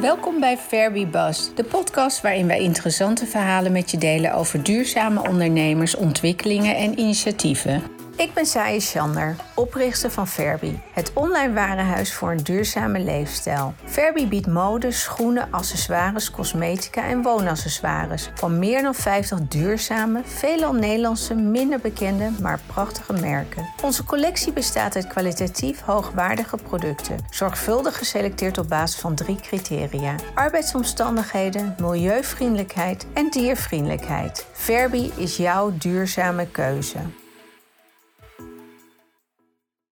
[0.00, 5.28] Welkom bij Fairby Buzz, de podcast waarin wij interessante verhalen met je delen over duurzame
[5.28, 8.01] ondernemers, ontwikkelingen en initiatieven.
[8.22, 13.74] Ik ben Saie Schander, oprichter van Verbi, het online warenhuis voor een duurzame leefstijl.
[13.84, 21.34] Verbi biedt mode, schoenen, accessoires, cosmetica en woonaccessoires van meer dan 50 duurzame, veelal Nederlandse,
[21.34, 23.68] minder bekende, maar prachtige merken.
[23.82, 31.74] Onze collectie bestaat uit kwalitatief hoogwaardige producten, zorgvuldig geselecteerd op basis van drie criteria: arbeidsomstandigheden,
[31.80, 34.46] milieuvriendelijkheid en diervriendelijkheid.
[34.52, 36.98] Verbi is jouw duurzame keuze.